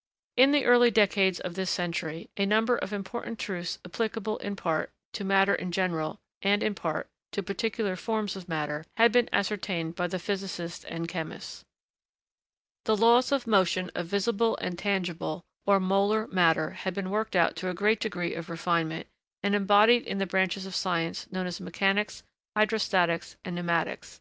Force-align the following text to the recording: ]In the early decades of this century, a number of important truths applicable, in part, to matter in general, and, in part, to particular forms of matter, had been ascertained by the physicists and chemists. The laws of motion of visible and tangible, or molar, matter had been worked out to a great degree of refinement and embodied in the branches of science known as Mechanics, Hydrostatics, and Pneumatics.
]In 0.36 0.52
the 0.52 0.66
early 0.66 0.90
decades 0.90 1.40
of 1.40 1.54
this 1.54 1.70
century, 1.70 2.28
a 2.36 2.44
number 2.44 2.76
of 2.76 2.92
important 2.92 3.38
truths 3.38 3.78
applicable, 3.86 4.36
in 4.36 4.54
part, 4.54 4.90
to 5.14 5.24
matter 5.24 5.54
in 5.54 5.72
general, 5.72 6.20
and, 6.42 6.62
in 6.62 6.74
part, 6.74 7.08
to 7.32 7.42
particular 7.42 7.96
forms 7.96 8.36
of 8.36 8.50
matter, 8.50 8.84
had 8.98 9.12
been 9.12 9.30
ascertained 9.32 9.94
by 9.96 10.08
the 10.08 10.18
physicists 10.18 10.84
and 10.84 11.08
chemists. 11.08 11.64
The 12.84 12.98
laws 12.98 13.32
of 13.32 13.46
motion 13.46 13.90
of 13.94 14.04
visible 14.08 14.58
and 14.58 14.78
tangible, 14.78 15.42
or 15.64 15.80
molar, 15.80 16.26
matter 16.26 16.72
had 16.72 16.92
been 16.92 17.08
worked 17.08 17.34
out 17.34 17.56
to 17.56 17.70
a 17.70 17.74
great 17.74 18.00
degree 18.00 18.34
of 18.34 18.50
refinement 18.50 19.06
and 19.42 19.54
embodied 19.54 20.02
in 20.02 20.18
the 20.18 20.26
branches 20.26 20.66
of 20.66 20.74
science 20.74 21.32
known 21.32 21.46
as 21.46 21.62
Mechanics, 21.62 22.22
Hydrostatics, 22.54 23.36
and 23.42 23.54
Pneumatics. 23.56 24.20